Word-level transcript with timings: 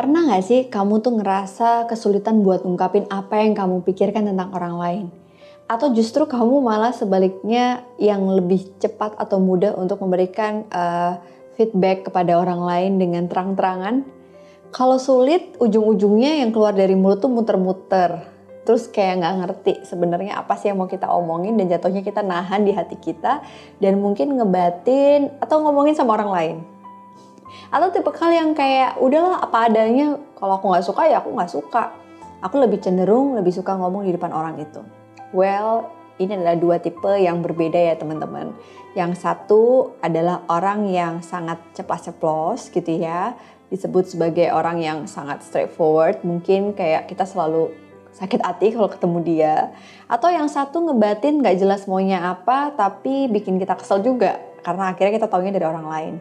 Pernah 0.00 0.32
gak 0.32 0.44
sih 0.48 0.60
kamu 0.72 1.04
tuh 1.04 1.20
ngerasa 1.20 1.84
kesulitan 1.84 2.40
buat 2.40 2.64
ungkapin 2.64 3.04
apa 3.12 3.44
yang 3.44 3.52
kamu 3.52 3.84
pikirkan 3.84 4.32
tentang 4.32 4.48
orang 4.56 4.74
lain? 4.80 5.04
Atau 5.68 5.92
justru 5.92 6.24
kamu 6.24 6.64
malah 6.64 6.96
sebaliknya 6.96 7.84
yang 8.00 8.24
lebih 8.24 8.80
cepat 8.80 9.12
atau 9.20 9.36
mudah 9.36 9.76
untuk 9.76 10.00
memberikan 10.00 10.64
uh, 10.72 11.20
feedback 11.52 12.08
kepada 12.08 12.40
orang 12.40 12.64
lain 12.64 12.96
dengan 12.96 13.28
terang-terangan? 13.28 14.08
Kalau 14.72 14.96
sulit, 14.96 15.60
ujung-ujungnya 15.60 16.40
yang 16.40 16.48
keluar 16.48 16.72
dari 16.72 16.96
mulut 16.96 17.20
tuh 17.20 17.28
muter-muter. 17.28 18.24
Terus 18.64 18.88
kayak 18.88 19.20
nggak 19.20 19.34
ngerti 19.36 19.72
sebenarnya 19.84 20.40
apa 20.40 20.56
sih 20.56 20.72
yang 20.72 20.80
mau 20.80 20.88
kita 20.88 21.12
omongin 21.12 21.60
dan 21.60 21.76
jatuhnya 21.76 22.00
kita 22.00 22.24
nahan 22.24 22.64
di 22.64 22.72
hati 22.72 22.96
kita 22.96 23.44
dan 23.76 24.00
mungkin 24.00 24.32
ngebatin 24.32 25.28
atau 25.44 25.60
ngomongin 25.60 25.92
sama 25.92 26.16
orang 26.16 26.32
lain 26.32 26.56
atau 27.70 27.88
tipe 27.94 28.10
kali 28.10 28.36
yang 28.36 28.52
kayak 28.52 28.98
udahlah 28.98 29.38
apa 29.40 29.70
adanya 29.70 30.18
kalau 30.34 30.58
aku 30.58 30.74
nggak 30.74 30.86
suka 30.86 31.02
ya 31.06 31.22
aku 31.22 31.30
nggak 31.30 31.50
suka. 31.50 31.84
Aku 32.40 32.56
lebih 32.56 32.80
cenderung 32.80 33.36
lebih 33.36 33.52
suka 33.52 33.76
ngomong 33.76 34.08
di 34.08 34.16
depan 34.16 34.32
orang 34.32 34.56
itu 34.58 34.80
well 35.30 35.90
ini 36.20 36.36
adalah 36.36 36.56
dua 36.58 36.76
tipe 36.76 37.08
yang 37.16 37.40
berbeda 37.40 37.80
ya 37.80 37.94
teman-teman. 37.96 38.52
Yang 38.92 39.24
satu 39.24 39.94
adalah 40.04 40.44
orang 40.52 40.84
yang 40.90 41.24
sangat 41.24 41.56
cepat 41.72 42.12
ceplos 42.12 42.68
gitu 42.68 43.00
ya 43.00 43.32
disebut 43.72 44.12
sebagai 44.12 44.52
orang 44.52 44.84
yang 44.84 44.98
sangat 45.08 45.40
straightforward. 45.40 46.20
Mungkin 46.20 46.76
kayak 46.76 47.08
kita 47.08 47.24
selalu 47.24 47.72
sakit 48.12 48.44
hati 48.44 48.76
kalau 48.76 48.92
ketemu 48.92 49.18
dia. 49.24 49.56
Atau 50.12 50.28
yang 50.28 50.50
satu 50.50 50.84
ngebatin 50.84 51.40
nggak 51.40 51.56
jelas 51.56 51.88
maunya 51.88 52.20
apa 52.20 52.76
tapi 52.76 53.30
bikin 53.32 53.56
kita 53.56 53.80
kesel 53.80 54.04
juga 54.04 54.36
karena 54.60 54.92
akhirnya 54.92 55.24
kita 55.24 55.28
taunya 55.30 55.56
dari 55.56 55.64
orang 55.64 55.88
lain 55.88 56.14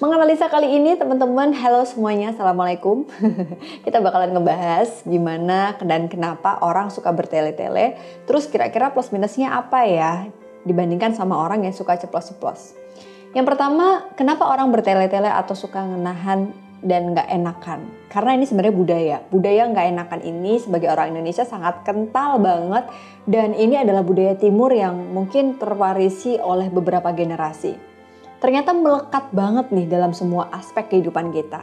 Menganalisa 0.00 0.48
kali 0.48 0.80
ini 0.80 0.96
teman-teman, 0.96 1.52
halo 1.52 1.84
semuanya, 1.84 2.32
Assalamualaikum. 2.32 3.04
Kita 3.84 4.00
bakalan 4.00 4.32
ngebahas 4.32 5.04
gimana 5.04 5.76
dan 5.76 6.08
kenapa 6.08 6.56
orang 6.64 6.88
suka 6.88 7.12
bertele-tele, 7.12 8.00
terus 8.24 8.48
kira-kira 8.48 8.96
plus 8.96 9.12
minusnya 9.12 9.52
apa 9.52 9.84
ya 9.84 10.24
dibandingkan 10.64 11.12
sama 11.12 11.36
orang 11.36 11.68
yang 11.68 11.76
suka 11.76 12.00
ceplos-ceplos. 12.00 12.80
Yang 13.36 13.44
pertama, 13.52 14.08
kenapa 14.16 14.48
orang 14.48 14.72
bertele-tele 14.72 15.28
atau 15.28 15.52
suka 15.52 15.84
menahan 15.84 16.48
dan 16.80 17.12
nggak 17.12 17.28
enakan? 17.36 17.84
Karena 18.08 18.40
ini 18.40 18.48
sebenarnya 18.48 18.72
budaya. 18.72 19.16
Budaya 19.28 19.68
nggak 19.68 19.84
enakan 20.00 20.20
ini 20.24 20.64
sebagai 20.64 20.88
orang 20.88 21.12
Indonesia 21.12 21.44
sangat 21.44 21.84
kental 21.84 22.40
banget 22.40 22.88
dan 23.28 23.52
ini 23.52 23.76
adalah 23.76 24.00
budaya 24.00 24.32
timur 24.32 24.72
yang 24.72 25.12
mungkin 25.12 25.60
terwarisi 25.60 26.40
oleh 26.40 26.72
beberapa 26.72 27.12
generasi 27.12 27.90
ternyata 28.40 28.72
melekat 28.72 29.30
banget 29.30 29.68
nih 29.70 29.86
dalam 29.86 30.16
semua 30.16 30.48
aspek 30.50 30.90
kehidupan 30.90 31.30
kita. 31.30 31.62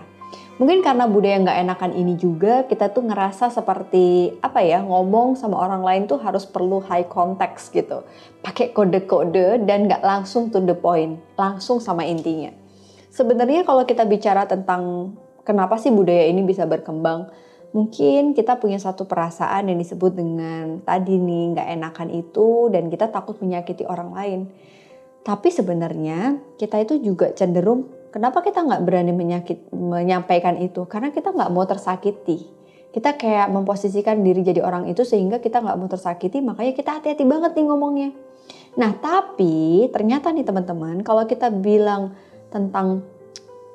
Mungkin 0.57 0.81
karena 0.81 1.05
budaya 1.05 1.37
nggak 1.37 1.59
enakan 1.69 1.91
ini 1.93 2.17
juga 2.17 2.65
kita 2.65 2.89
tuh 2.89 3.05
ngerasa 3.05 3.53
seperti 3.53 4.33
apa 4.41 4.65
ya 4.65 4.81
ngomong 4.81 5.37
sama 5.37 5.53
orang 5.53 5.85
lain 5.85 6.03
tuh 6.09 6.17
harus 6.17 6.49
perlu 6.49 6.81
high 6.81 7.05
context 7.05 7.69
gitu, 7.77 8.01
pakai 8.41 8.73
kode-kode 8.73 9.61
dan 9.69 9.85
nggak 9.85 10.01
langsung 10.01 10.49
to 10.49 10.57
the 10.57 10.73
point, 10.73 11.21
langsung 11.37 11.77
sama 11.77 12.09
intinya. 12.09 12.49
Sebenarnya 13.13 13.69
kalau 13.69 13.85
kita 13.85 14.09
bicara 14.09 14.49
tentang 14.49 15.13
kenapa 15.45 15.77
sih 15.77 15.93
budaya 15.93 16.25
ini 16.25 16.41
bisa 16.41 16.65
berkembang, 16.65 17.29
mungkin 17.69 18.33
kita 18.33 18.57
punya 18.57 18.81
satu 18.81 19.05
perasaan 19.05 19.69
yang 19.69 19.77
disebut 19.77 20.17
dengan 20.17 20.81
tadi 20.81 21.21
nih 21.21 21.53
nggak 21.53 21.67
enakan 21.77 22.09
itu 22.17 22.73
dan 22.73 22.89
kita 22.89 23.13
takut 23.13 23.37
menyakiti 23.45 23.85
orang 23.85 24.09
lain. 24.09 24.41
Tapi 25.27 25.51
sebenarnya 25.51 26.39
kita 26.55 26.79
itu 26.79 27.03
juga 27.03 27.35
cenderung 27.35 27.91
kenapa 28.15 28.39
kita 28.39 28.63
nggak 28.63 28.81
berani 28.87 29.11
menyakit, 29.11 29.67
menyampaikan 29.75 30.55
itu? 30.55 30.87
Karena 30.87 31.11
kita 31.11 31.35
nggak 31.35 31.51
mau 31.51 31.67
tersakiti. 31.67 32.47
Kita 32.95 33.19
kayak 33.19 33.51
memposisikan 33.51 34.23
diri 34.23 34.39
jadi 34.39 34.63
orang 34.63 34.87
itu 34.87 35.03
sehingga 35.03 35.43
kita 35.43 35.59
nggak 35.59 35.77
mau 35.77 35.91
tersakiti, 35.91 36.39
makanya 36.39 36.71
kita 36.71 36.89
hati-hati 36.97 37.27
banget 37.27 37.59
nih 37.59 37.65
ngomongnya. 37.67 38.09
Nah 38.79 38.95
tapi 38.95 39.91
ternyata 39.91 40.31
nih 40.31 40.47
teman-teman, 40.47 41.03
kalau 41.03 41.27
kita 41.27 41.51
bilang 41.51 42.15
tentang 42.47 43.03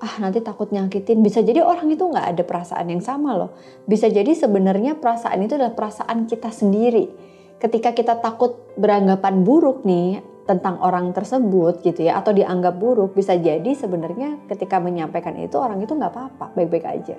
ah 0.01 0.15
nanti 0.19 0.41
takut 0.41 0.73
nyakitin, 0.73 1.21
bisa 1.21 1.45
jadi 1.45 1.61
orang 1.61 1.93
itu 1.93 2.03
nggak 2.03 2.33
ada 2.33 2.43
perasaan 2.49 2.89
yang 2.89 3.05
sama 3.05 3.37
loh. 3.37 3.53
Bisa 3.85 4.09
jadi 4.09 4.33
sebenarnya 4.33 4.97
perasaan 4.99 5.45
itu 5.45 5.55
adalah 5.55 5.77
perasaan 5.77 6.25
kita 6.25 6.49
sendiri. 6.49 7.13
Ketika 7.61 7.95
kita 7.95 8.19
takut 8.19 8.59
beranggapan 8.75 9.47
buruk 9.47 9.87
nih 9.87 10.32
tentang 10.43 10.83
orang 10.83 11.15
tersebut 11.15 11.87
gitu 11.87 12.03
ya 12.03 12.19
atau 12.19 12.35
dianggap 12.35 12.75
buruk 12.75 13.15
bisa 13.15 13.39
jadi 13.39 13.73
sebenarnya 13.79 14.43
ketika 14.51 14.83
menyampaikan 14.83 15.39
itu 15.39 15.55
orang 15.55 15.79
itu 15.79 15.95
nggak 15.95 16.13
apa-apa 16.13 16.47
baik-baik 16.59 16.87
aja. 16.87 17.17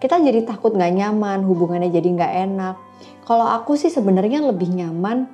Kita 0.00 0.16
jadi 0.16 0.44
takut 0.44 0.72
nggak 0.72 0.92
nyaman 0.96 1.44
hubungannya 1.44 1.92
jadi 1.92 2.08
nggak 2.08 2.32
enak. 2.48 2.74
Kalau 3.24 3.48
aku 3.48 3.76
sih 3.76 3.92
sebenarnya 3.92 4.44
lebih 4.44 4.72
nyaman 4.72 5.28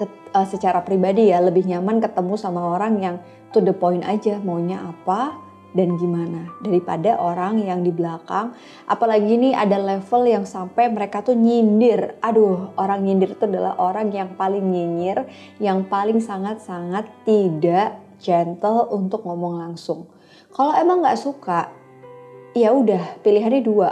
ke, 0.00 0.04
uh, 0.32 0.48
secara 0.48 0.80
pribadi 0.80 1.28
ya 1.28 1.44
lebih 1.44 1.68
nyaman 1.68 2.00
ketemu 2.00 2.34
sama 2.40 2.72
orang 2.72 2.94
yang 3.00 3.16
to 3.52 3.60
the 3.60 3.76
point 3.76 4.00
aja 4.04 4.40
maunya 4.40 4.80
apa 4.80 5.49
dan 5.70 5.94
gimana 5.98 6.50
daripada 6.62 7.18
orang 7.18 7.62
yang 7.62 7.86
di 7.86 7.94
belakang. 7.94 8.54
Apalagi 8.90 9.38
ini 9.38 9.50
ada 9.54 9.78
level 9.78 10.26
yang 10.26 10.44
sampai 10.46 10.90
mereka 10.90 11.22
tuh 11.22 11.38
nyindir. 11.38 12.18
Aduh 12.22 12.74
orang 12.74 13.06
nyindir 13.06 13.38
itu 13.38 13.44
adalah 13.46 13.78
orang 13.78 14.10
yang 14.10 14.34
paling 14.34 14.66
nyinyir 14.66 15.26
yang 15.62 15.86
paling 15.86 16.18
sangat-sangat 16.18 17.06
tidak 17.22 17.98
gentle 18.18 18.90
untuk 18.90 19.22
ngomong 19.22 19.62
langsung. 19.62 20.10
Kalau 20.50 20.74
emang 20.74 21.00
nggak 21.00 21.20
suka 21.20 21.70
ya 22.52 22.74
udah 22.74 23.22
pilihannya 23.22 23.62
dua. 23.62 23.90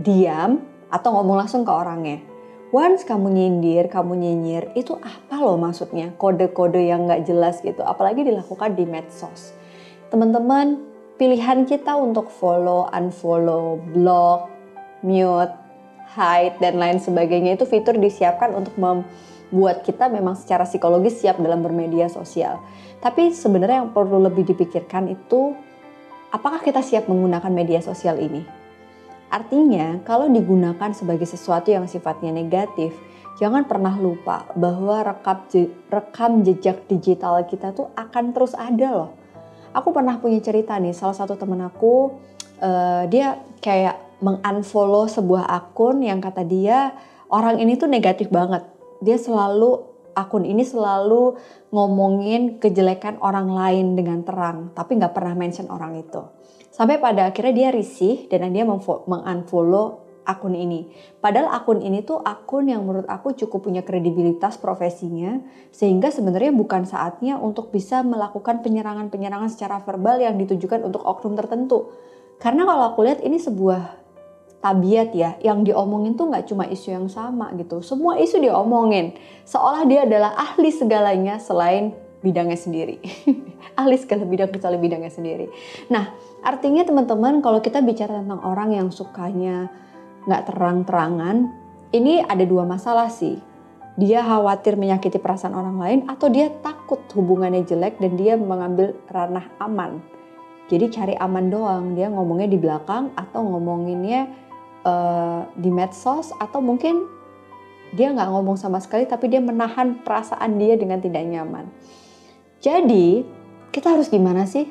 Diam 0.00 0.64
atau 0.88 1.12
ngomong 1.12 1.44
langsung 1.44 1.60
ke 1.60 1.72
orangnya. 1.72 2.24
Once 2.70 3.02
kamu 3.02 3.34
nyindir, 3.34 3.90
kamu 3.90 4.14
nyinyir, 4.14 4.70
itu 4.78 4.94
apa 4.94 5.42
loh 5.42 5.58
maksudnya? 5.58 6.14
Kode-kode 6.14 6.78
yang 6.78 7.10
nggak 7.10 7.26
jelas 7.26 7.58
gitu, 7.66 7.82
apalagi 7.82 8.22
dilakukan 8.22 8.78
di 8.78 8.86
medsos. 8.86 9.50
Teman-teman, 10.06 10.89
pilihan 11.20 11.68
kita 11.68 12.00
untuk 12.00 12.32
follow, 12.32 12.88
unfollow, 12.96 13.76
block, 13.92 14.48
mute, 15.04 15.52
hide, 16.16 16.56
dan 16.64 16.80
lain 16.80 16.96
sebagainya 16.96 17.60
itu 17.60 17.68
fitur 17.68 18.00
disiapkan 18.00 18.56
untuk 18.56 18.72
membuat 18.80 19.84
kita 19.84 20.08
memang 20.08 20.32
secara 20.32 20.64
psikologis 20.64 21.20
siap 21.20 21.36
dalam 21.36 21.60
bermedia 21.60 22.08
sosial. 22.08 22.56
Tapi 23.04 23.36
sebenarnya 23.36 23.84
yang 23.84 23.92
perlu 23.92 24.16
lebih 24.16 24.48
dipikirkan 24.48 25.12
itu 25.12 25.52
apakah 26.32 26.64
kita 26.64 26.80
siap 26.80 27.04
menggunakan 27.04 27.52
media 27.52 27.84
sosial 27.84 28.16
ini? 28.16 28.40
Artinya, 29.28 30.00
kalau 30.08 30.24
digunakan 30.24 30.90
sebagai 30.96 31.28
sesuatu 31.28 31.68
yang 31.68 31.84
sifatnya 31.84 32.32
negatif, 32.32 32.96
jangan 33.36 33.68
pernah 33.68 33.92
lupa 33.92 34.48
bahwa 34.56 35.04
rekam, 35.04 35.44
rekam 35.92 36.40
jejak 36.48 36.88
digital 36.88 37.44
kita 37.44 37.76
tuh 37.76 37.92
akan 37.92 38.32
terus 38.32 38.56
ada 38.56 38.88
loh 38.88 39.19
aku 39.74 39.88
pernah 39.94 40.18
punya 40.18 40.42
cerita 40.42 40.76
nih 40.78 40.94
salah 40.94 41.14
satu 41.14 41.38
temen 41.38 41.62
aku 41.62 42.18
uh, 42.62 43.04
dia 43.06 43.38
kayak 43.62 44.20
mengunfollow 44.20 45.08
sebuah 45.08 45.48
akun 45.48 46.04
yang 46.04 46.20
kata 46.20 46.44
dia 46.44 46.92
orang 47.32 47.58
ini 47.62 47.80
tuh 47.80 47.88
negatif 47.88 48.28
banget. 48.28 48.66
Dia 49.00 49.16
selalu 49.16 49.80
akun 50.12 50.44
ini 50.44 50.60
selalu 50.66 51.40
ngomongin 51.72 52.60
kejelekan 52.60 53.16
orang 53.22 53.48
lain 53.48 53.96
dengan 53.96 54.20
terang 54.26 54.74
tapi 54.76 55.00
nggak 55.00 55.14
pernah 55.16 55.32
mention 55.32 55.70
orang 55.72 55.96
itu. 55.96 56.20
Sampai 56.70 57.00
pada 57.00 57.28
akhirnya 57.28 57.54
dia 57.54 57.68
risih 57.72 58.28
dan 58.28 58.52
dia 58.52 58.64
mengunfollow 58.64 60.09
akun 60.24 60.54
ini. 60.56 60.90
Padahal 61.18 61.50
akun 61.52 61.80
ini 61.80 62.04
tuh 62.04 62.20
akun 62.20 62.68
yang 62.68 62.84
menurut 62.84 63.08
aku 63.08 63.32
cukup 63.36 63.68
punya 63.68 63.82
kredibilitas 63.84 64.60
profesinya 64.60 65.40
sehingga 65.72 66.12
sebenarnya 66.12 66.52
bukan 66.54 66.84
saatnya 66.84 67.40
untuk 67.40 67.72
bisa 67.72 68.04
melakukan 68.04 68.60
penyerangan-penyerangan 68.64 69.50
secara 69.50 69.80
verbal 69.82 70.20
yang 70.20 70.36
ditujukan 70.36 70.84
untuk 70.84 71.02
oknum 71.04 71.34
tertentu. 71.36 71.90
Karena 72.40 72.64
kalau 72.64 72.94
aku 72.94 73.04
lihat 73.04 73.20
ini 73.20 73.36
sebuah 73.36 74.00
tabiat 74.60 75.16
ya 75.16 75.40
yang 75.40 75.64
diomongin 75.64 76.16
tuh 76.16 76.28
nggak 76.28 76.48
cuma 76.48 76.68
isu 76.68 76.92
yang 76.92 77.08
sama 77.08 77.52
gitu. 77.56 77.80
Semua 77.80 78.20
isu 78.20 78.40
diomongin 78.40 79.16
seolah 79.48 79.88
dia 79.88 80.04
adalah 80.04 80.36
ahli 80.36 80.68
segalanya 80.68 81.40
selain 81.40 81.96
bidangnya 82.20 82.56
sendiri. 82.60 83.00
ahli 83.80 83.96
segala 83.96 84.28
bidang 84.28 84.52
kecuali 84.52 84.76
bidangnya 84.76 85.12
sendiri. 85.12 85.48
Nah, 85.88 86.12
artinya 86.44 86.84
teman-teman 86.84 87.40
kalau 87.40 87.64
kita 87.64 87.80
bicara 87.80 88.20
tentang 88.20 88.44
orang 88.44 88.76
yang 88.76 88.88
sukanya 88.92 89.72
nggak 90.28 90.52
terang-terangan, 90.52 91.36
ini 91.90 92.22
ada 92.22 92.44
dua 92.46 92.68
masalah 92.68 93.08
sih. 93.08 93.38
Dia 93.98 94.24
khawatir 94.24 94.78
menyakiti 94.80 95.20
perasaan 95.20 95.52
orang 95.52 95.76
lain 95.76 96.00
atau 96.08 96.30
dia 96.30 96.48
takut 96.62 97.02
hubungannya 97.12 97.66
jelek 97.66 98.00
dan 98.00 98.16
dia 98.16 98.38
mengambil 98.38 98.96
ranah 99.10 99.50
aman. 99.60 100.00
Jadi 100.70 100.86
cari 100.94 101.14
aman 101.18 101.50
doang, 101.50 101.84
dia 101.98 102.06
ngomongnya 102.06 102.46
di 102.46 102.58
belakang 102.60 103.10
atau 103.18 103.42
ngomonginnya 103.42 104.30
uh, 104.86 105.50
di 105.58 105.68
medsos 105.68 106.30
atau 106.38 106.62
mungkin 106.62 107.02
dia 107.90 108.14
nggak 108.14 108.30
ngomong 108.30 108.54
sama 108.54 108.78
sekali 108.78 109.02
tapi 109.02 109.26
dia 109.26 109.42
menahan 109.42 109.98
perasaan 110.06 110.62
dia 110.62 110.78
dengan 110.78 111.02
tidak 111.02 111.26
nyaman. 111.26 111.66
Jadi 112.62 113.26
kita 113.74 113.98
harus 113.98 114.06
gimana 114.06 114.46
sih? 114.46 114.68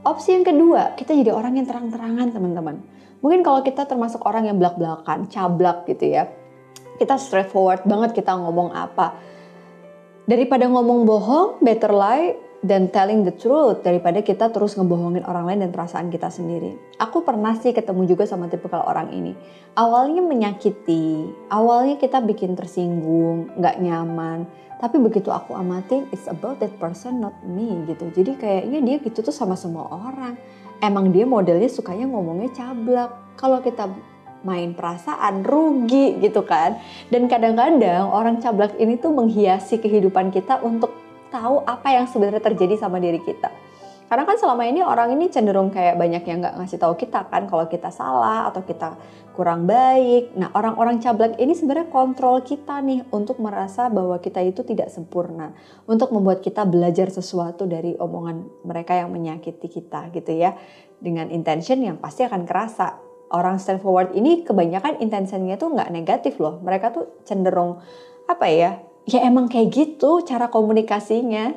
Opsi 0.00 0.32
yang 0.32 0.46
kedua, 0.46 0.96
kita 0.96 1.12
jadi 1.12 1.34
orang 1.34 1.60
yang 1.60 1.66
terang-terangan 1.68 2.32
teman-teman 2.32 2.99
Mungkin 3.20 3.44
kalau 3.44 3.60
kita 3.60 3.84
termasuk 3.84 4.24
orang 4.24 4.48
yang 4.48 4.56
belak-belakan, 4.56 5.28
cablak 5.28 5.84
gitu 5.88 6.16
ya. 6.16 6.28
Kita 6.96 7.16
straightforward 7.16 7.84
banget 7.84 8.16
kita 8.16 8.32
ngomong 8.36 8.72
apa. 8.72 9.16
Daripada 10.28 10.68
ngomong 10.68 11.08
bohong, 11.08 11.48
better 11.64 11.92
lie 11.92 12.49
dan 12.60 12.92
telling 12.92 13.24
the 13.24 13.32
truth 13.32 13.80
daripada 13.80 14.20
kita 14.20 14.52
terus 14.52 14.76
ngebohongin 14.76 15.24
orang 15.24 15.48
lain 15.48 15.60
dan 15.64 15.70
perasaan 15.72 16.12
kita 16.12 16.28
sendiri. 16.28 16.76
Aku 17.00 17.24
pernah 17.24 17.56
sih 17.56 17.72
ketemu 17.72 18.04
juga 18.04 18.28
sama 18.28 18.52
tipe 18.52 18.68
kalau 18.68 18.84
orang 18.84 19.08
ini. 19.16 19.32
Awalnya 19.72 20.20
menyakiti, 20.20 21.24
awalnya 21.48 21.96
kita 21.96 22.20
bikin 22.20 22.52
tersinggung, 22.52 23.48
nggak 23.56 23.80
nyaman. 23.80 24.44
Tapi 24.76 24.96
begitu 25.00 25.32
aku 25.32 25.56
amatin, 25.56 26.08
it's 26.12 26.28
about 26.28 26.60
that 26.60 26.72
person 26.76 27.20
not 27.20 27.36
me 27.44 27.84
gitu. 27.88 28.12
Jadi 28.12 28.36
kayaknya 28.36 28.78
dia 28.84 28.96
gitu 29.00 29.24
tuh 29.24 29.32
sama 29.32 29.56
semua 29.56 29.88
orang. 29.88 30.36
Emang 30.80 31.12
dia 31.12 31.24
modelnya 31.24 31.68
sukanya 31.68 32.08
ngomongnya 32.08 32.52
cablak. 32.52 33.12
Kalau 33.40 33.60
kita 33.64 33.88
main 34.44 34.72
perasaan, 34.72 35.44
rugi 35.44 36.16
gitu 36.20 36.44
kan. 36.44 36.80
Dan 37.12 37.28
kadang-kadang 37.28 38.08
orang 38.08 38.40
cablak 38.40 38.76
ini 38.80 38.96
tuh 38.96 39.12
menghiasi 39.12 39.80
kehidupan 39.80 40.32
kita 40.32 40.64
untuk 40.64 40.92
tahu 41.30 41.62
apa 41.64 41.94
yang 41.94 42.10
sebenarnya 42.10 42.42
terjadi 42.42 42.76
sama 42.76 42.98
diri 42.98 43.22
kita. 43.22 43.48
Karena 44.10 44.26
kan 44.26 44.34
selama 44.42 44.66
ini 44.66 44.82
orang 44.82 45.14
ini 45.14 45.30
cenderung 45.30 45.70
kayak 45.70 45.94
banyak 45.94 46.26
yang 46.26 46.42
nggak 46.42 46.58
ngasih 46.58 46.82
tahu 46.82 46.98
kita 46.98 47.30
kan 47.30 47.46
kalau 47.46 47.70
kita 47.70 47.94
salah 47.94 48.50
atau 48.50 48.66
kita 48.66 48.98
kurang 49.38 49.70
baik. 49.70 50.34
Nah 50.34 50.50
orang-orang 50.50 50.98
cablak 50.98 51.38
ini 51.38 51.54
sebenarnya 51.54 51.86
kontrol 51.94 52.42
kita 52.42 52.82
nih 52.82 53.06
untuk 53.14 53.38
merasa 53.38 53.86
bahwa 53.86 54.18
kita 54.18 54.42
itu 54.42 54.66
tidak 54.66 54.90
sempurna. 54.90 55.54
Untuk 55.86 56.10
membuat 56.10 56.42
kita 56.42 56.66
belajar 56.66 57.06
sesuatu 57.06 57.70
dari 57.70 57.94
omongan 57.94 58.66
mereka 58.66 58.98
yang 58.98 59.14
menyakiti 59.14 59.70
kita 59.70 60.10
gitu 60.10 60.34
ya. 60.34 60.58
Dengan 60.98 61.30
intention 61.30 61.78
yang 61.78 62.02
pasti 62.02 62.26
akan 62.26 62.42
kerasa. 62.50 62.98
Orang 63.30 63.62
straightforward 63.62 64.18
ini 64.18 64.42
kebanyakan 64.42 64.98
intentionnya 64.98 65.54
tuh 65.54 65.70
nggak 65.70 65.94
negatif 65.94 66.34
loh. 66.42 66.58
Mereka 66.66 66.90
tuh 66.90 67.22
cenderung 67.22 67.78
apa 68.26 68.46
ya 68.50 68.89
ya 69.10 69.26
emang 69.26 69.50
kayak 69.50 69.74
gitu 69.74 70.22
cara 70.22 70.46
komunikasinya. 70.46 71.50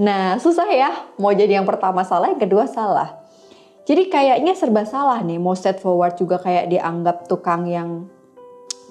Nah 0.00 0.40
susah 0.40 0.68
ya, 0.72 0.90
mau 1.20 1.36
jadi 1.36 1.60
yang 1.60 1.68
pertama 1.68 2.00
salah, 2.02 2.32
yang 2.32 2.40
kedua 2.40 2.64
salah. 2.64 3.20
Jadi 3.86 4.10
kayaknya 4.10 4.56
serba 4.58 4.82
salah 4.82 5.22
nih, 5.22 5.38
mau 5.38 5.54
set 5.54 5.78
forward 5.78 6.18
juga 6.18 6.42
kayak 6.42 6.72
dianggap 6.72 7.30
tukang 7.30 7.70
yang 7.70 8.10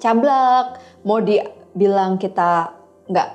cablak, 0.00 0.80
mau 1.04 1.20
dibilang 1.20 2.16
kita 2.16 2.72
nggak 3.10 3.30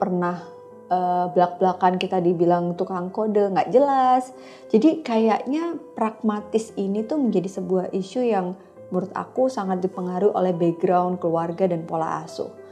pernah 0.00 0.42
uh, 0.90 1.30
belak-belakan 1.30 2.02
kita 2.02 2.18
dibilang 2.18 2.74
tukang 2.74 3.14
kode 3.14 3.52
nggak 3.52 3.70
jelas. 3.70 4.34
Jadi 4.72 5.06
kayaknya 5.06 5.78
pragmatis 5.94 6.74
ini 6.74 7.06
tuh 7.06 7.20
menjadi 7.20 7.62
sebuah 7.62 7.94
isu 7.94 8.20
yang 8.26 8.58
menurut 8.90 9.14
aku 9.14 9.46
sangat 9.46 9.82
dipengaruhi 9.86 10.34
oleh 10.34 10.50
background 10.50 11.22
keluarga 11.22 11.70
dan 11.70 11.86
pola 11.86 12.26
asuh 12.26 12.63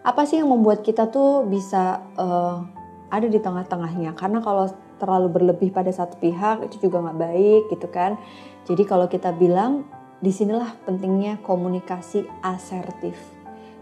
apa 0.00 0.24
sih 0.24 0.40
yang 0.40 0.48
membuat 0.48 0.80
kita 0.80 1.12
tuh 1.12 1.44
bisa 1.44 2.00
uh, 2.16 2.64
ada 3.12 3.26
di 3.28 3.36
tengah-tengahnya? 3.36 4.16
Karena 4.16 4.40
kalau 4.40 4.72
terlalu 4.96 5.28
berlebih 5.28 5.72
pada 5.72 5.92
satu 5.92 6.16
pihak 6.16 6.64
itu 6.68 6.88
juga 6.88 7.04
nggak 7.04 7.18
baik 7.20 7.62
gitu 7.68 7.88
kan? 7.92 8.16
Jadi 8.64 8.82
kalau 8.88 9.10
kita 9.12 9.32
bilang 9.36 9.84
di 10.20 10.32
sinilah 10.32 10.76
pentingnya 10.88 11.40
komunikasi 11.44 12.24
asertif. 12.40 13.16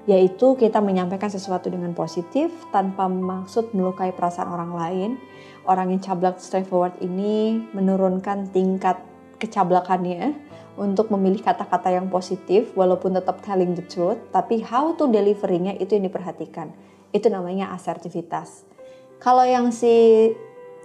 Yaitu 0.08 0.56
kita 0.56 0.80
menyampaikan 0.80 1.28
sesuatu 1.28 1.68
dengan 1.68 1.92
positif 1.92 2.48
tanpa 2.72 3.06
maksud 3.06 3.76
melukai 3.76 4.10
perasaan 4.10 4.48
orang 4.48 4.72
lain. 4.72 5.10
Orang 5.68 5.92
yang 5.92 6.00
cablak 6.00 6.40
straightforward 6.40 6.96
ini 7.04 7.60
menurunkan 7.76 8.48
tingkat 8.48 8.96
kecablakannya 9.38 10.34
untuk 10.78 11.10
memilih 11.10 11.42
kata-kata 11.42 11.90
yang 11.90 12.06
positif 12.06 12.70
walaupun 12.78 13.18
tetap 13.18 13.42
telling 13.42 13.74
the 13.74 13.82
truth, 13.82 14.18
tapi 14.30 14.62
how 14.62 14.94
to 14.94 15.10
deliverynya 15.10 15.74
itu 15.78 15.98
yang 15.98 16.06
diperhatikan. 16.06 16.70
Itu 17.10 17.26
namanya 17.32 17.74
asertivitas. 17.74 18.62
Kalau 19.18 19.42
yang 19.42 19.74
si 19.74 20.30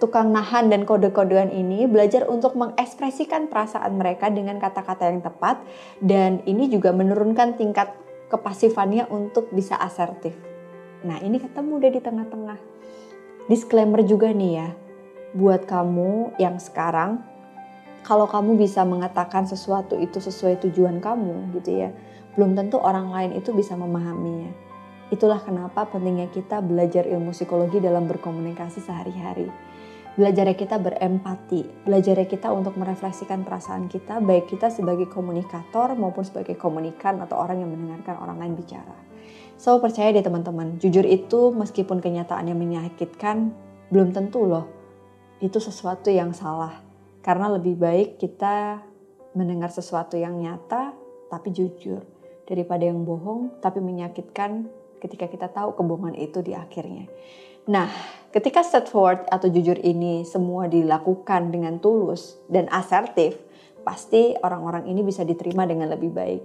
tukang 0.01 0.33
nahan 0.33 0.73
dan 0.73 0.89
kode-kodean 0.89 1.53
ini 1.53 1.85
belajar 1.85 2.25
untuk 2.25 2.57
mengekspresikan 2.57 3.47
perasaan 3.47 3.95
mereka 3.95 4.33
dengan 4.33 4.57
kata-kata 4.57 5.13
yang 5.13 5.21
tepat 5.21 5.61
dan 6.01 6.41
ini 6.50 6.67
juga 6.67 6.89
menurunkan 6.89 7.55
tingkat 7.55 7.94
kepasifannya 8.33 9.05
untuk 9.13 9.53
bisa 9.53 9.77
asertif. 9.77 10.33
Nah 11.05 11.21
ini 11.21 11.38
ketemu 11.38 11.73
deh 11.77 11.94
di 11.94 12.01
tengah-tengah. 12.01 12.59
Disclaimer 13.45 14.01
juga 14.01 14.33
nih 14.33 14.51
ya, 14.57 14.69
buat 15.38 15.69
kamu 15.69 16.41
yang 16.41 16.57
sekarang 16.57 17.21
kalau 18.03 18.27
kamu 18.27 18.59
bisa 18.59 18.83
mengatakan 18.83 19.47
sesuatu 19.47 19.95
itu 19.95 20.19
sesuai 20.19 20.59
tujuan 20.67 21.00
kamu 21.00 21.55
gitu 21.59 21.88
ya, 21.88 21.89
belum 22.35 22.53
tentu 22.53 22.77
orang 22.77 23.09
lain 23.09 23.31
itu 23.39 23.55
bisa 23.55 23.79
memahaminya. 23.79 24.51
Itulah 25.07 25.39
kenapa 25.39 25.88
pentingnya 25.88 26.27
kita 26.27 26.59
belajar 26.59 27.07
ilmu 27.07 27.31
psikologi 27.31 27.79
dalam 27.79 28.05
berkomunikasi 28.11 28.83
sehari-hari. 28.83 29.47
Belajarnya 30.13 30.53
kita 30.53 30.77
berempati, 30.77 31.89
belajarnya 31.89 32.29
kita 32.29 32.53
untuk 32.53 32.77
merefleksikan 32.77 33.41
perasaan 33.41 33.89
kita, 33.89 34.21
baik 34.21 34.45
kita 34.45 34.69
sebagai 34.69 35.09
komunikator 35.09 35.97
maupun 35.97 36.21
sebagai 36.21 36.53
komunikan 36.53 37.17
atau 37.25 37.41
orang 37.41 37.65
yang 37.65 37.73
mendengarkan 37.73 38.21
orang 38.21 38.38
lain 38.38 38.53
bicara. 38.53 38.94
So 39.57 39.81
percaya 39.81 40.13
deh 40.13 40.21
teman-teman, 40.21 40.77
jujur 40.77 41.01
itu 41.07 41.50
meskipun 41.55 41.97
kenyataannya 41.97 42.53
menyakitkan, 42.53 43.55
belum 43.89 44.13
tentu 44.13 44.45
loh 44.45 44.83
itu 45.44 45.59
sesuatu 45.59 46.07
yang 46.07 46.31
salah 46.31 46.82
karena 47.24 47.56
lebih 47.56 47.80
baik 47.80 48.20
kita 48.20 48.84
mendengar 49.34 49.72
sesuatu 49.74 50.20
yang 50.20 50.38
nyata 50.38 50.94
tapi 51.31 51.50
jujur 51.50 52.04
daripada 52.46 52.86
yang 52.86 53.02
bohong 53.02 53.58
tapi 53.64 53.80
menyakitkan 53.80 54.70
ketika 55.02 55.25
kita 55.28 55.48
tahu 55.50 55.75
kebohongan 55.75 56.16
itu 56.16 56.40
di 56.40 56.56
akhirnya. 56.56 57.08
Nah, 57.68 57.88
ketika 58.31 58.60
straightforward 58.60 59.28
atau 59.31 59.48
jujur 59.48 59.80
ini 59.80 60.28
semua 60.28 60.68
dilakukan 60.68 61.52
dengan 61.52 61.80
tulus 61.80 62.40
dan 62.52 62.68
asertif, 62.72 63.40
pasti 63.88 64.36
orang-orang 64.40 64.88
ini 64.88 65.04
bisa 65.04 65.24
diterima 65.24 65.64
dengan 65.64 65.92
lebih 65.92 66.12
baik. 66.12 66.44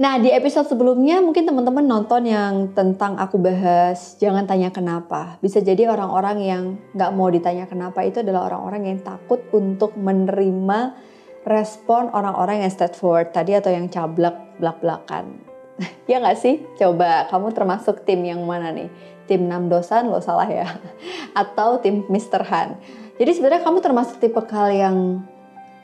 Nah, 0.00 0.16
di 0.16 0.32
episode 0.32 0.64
sebelumnya 0.64 1.20
mungkin 1.20 1.44
teman-teman 1.44 1.84
nonton 1.84 2.24
yang 2.24 2.72
tentang 2.72 3.20
aku 3.20 3.36
bahas 3.36 4.16
jangan 4.16 4.48
tanya 4.48 4.72
kenapa. 4.72 5.36
Bisa 5.44 5.60
jadi 5.60 5.92
orang-orang 5.92 6.38
yang 6.40 6.62
nggak 6.96 7.12
mau 7.12 7.28
ditanya 7.28 7.68
kenapa 7.68 8.00
itu 8.00 8.24
adalah 8.24 8.48
orang-orang 8.48 8.96
yang 8.96 8.98
takut 9.04 9.44
untuk 9.52 10.00
menerima 10.00 10.96
respon 11.44 12.08
orang-orang 12.16 12.64
yang 12.64 12.72
straightforward 12.72 13.36
tadi 13.36 13.52
atau 13.52 13.68
yang 13.68 13.92
cablak 13.92 14.56
belak-belakan. 14.56 15.36
ya 16.08 16.16
nggak 16.16 16.40
sih? 16.40 16.64
Coba 16.80 17.28
kamu 17.28 17.52
termasuk 17.52 18.00
tim 18.08 18.24
yang 18.24 18.40
mana 18.40 18.72
nih? 18.72 18.88
Tim 19.28 19.52
6 19.52 19.68
dosan 19.68 20.08
lo 20.08 20.24
salah 20.24 20.48
ya? 20.48 20.80
Atau 21.44 21.76
tim 21.84 22.08
Mr. 22.08 22.40
Han? 22.48 22.80
Jadi 23.20 23.36
sebenarnya 23.36 23.68
kamu 23.68 23.84
termasuk 23.84 24.16
tipe 24.16 24.40
kal 24.48 24.72
yang 24.72 25.20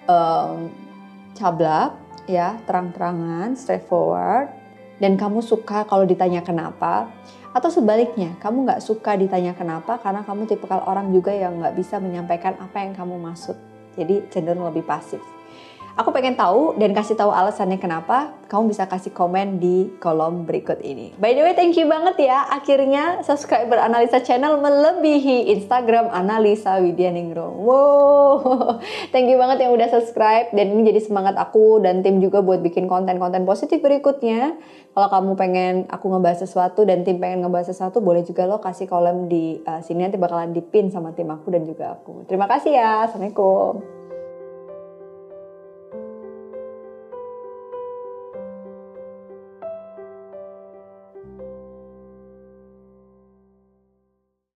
um, 0.09 0.73
cablak 1.37 2.06
ya 2.27 2.59
terang-terangan, 2.67 3.55
straightforward, 3.55 4.51
dan 5.03 5.15
kamu 5.15 5.43
suka 5.43 5.87
kalau 5.87 6.07
ditanya 6.07 6.43
kenapa, 6.43 7.11
atau 7.57 7.73
sebaliknya 7.73 8.37
kamu 8.43 8.69
nggak 8.69 8.85
suka 8.85 9.17
ditanya 9.17 9.57
kenapa 9.57 9.97
karena 10.03 10.21
kamu 10.27 10.45
tipikal 10.45 10.85
orang 10.85 11.09
juga 11.15 11.33
yang 11.33 11.57
nggak 11.57 11.75
bisa 11.79 11.97
menyampaikan 11.97 12.53
apa 12.61 12.85
yang 12.85 12.93
kamu 12.93 13.17
maksud, 13.17 13.57
jadi 13.97 14.27
cenderung 14.29 14.69
lebih 14.69 14.85
pasif. 14.85 15.36
Aku 15.97 16.13
pengen 16.13 16.37
tahu 16.37 16.77
dan 16.77 16.93
kasih 16.93 17.17
tahu 17.17 17.33
alasannya 17.33 17.81
kenapa. 17.81 18.37
Kamu 18.53 18.69
bisa 18.69 18.85
kasih 18.85 19.17
komen 19.17 19.57
di 19.57 19.97
kolom 19.97 20.45
berikut 20.45 20.85
ini. 20.85 21.17
By 21.17 21.33
the 21.33 21.41
way, 21.41 21.57
thank 21.57 21.73
you 21.73 21.89
banget 21.89 22.29
ya. 22.29 22.45
Akhirnya 22.53 23.25
subscriber 23.25 23.81
Analisa 23.81 24.21
Channel 24.21 24.61
melebihi 24.61 25.49
Instagram 25.57 26.13
Analisa 26.13 26.85
Widyaningrum. 26.85 27.65
Wow, 27.65 28.45
thank 29.17 29.33
you 29.33 29.41
banget 29.41 29.65
yang 29.65 29.73
udah 29.73 29.89
subscribe. 29.89 30.53
Dan 30.53 30.77
ini 30.77 30.93
jadi 30.93 31.01
semangat 31.01 31.33
aku 31.41 31.81
dan 31.81 32.05
tim 32.05 32.21
juga 32.21 32.45
buat 32.45 32.61
bikin 32.61 32.93
konten-konten 32.93 33.49
positif 33.49 33.81
berikutnya. 33.81 34.53
Kalau 34.93 35.09
kamu 35.09 35.33
pengen 35.41 35.75
aku 35.89 36.13
ngebahas 36.13 36.45
sesuatu 36.45 36.85
dan 36.85 37.09
tim 37.09 37.17
pengen 37.17 37.41
ngebahas 37.41 37.73
sesuatu, 37.73 38.05
boleh 38.05 38.21
juga 38.21 38.45
lo 38.45 38.61
kasih 38.61 38.85
kolom 38.85 39.33
di 39.33 39.65
uh, 39.65 39.81
sini 39.81 40.05
nanti 40.05 40.21
bakalan 40.21 40.53
dipin 40.53 40.93
sama 40.93 41.17
tim 41.17 41.33
aku 41.33 41.49
dan 41.49 41.65
juga 41.65 41.97
aku. 41.97 42.29
Terima 42.29 42.45
kasih 42.45 42.77
ya. 42.77 43.09
Assalamualaikum. 43.09 43.96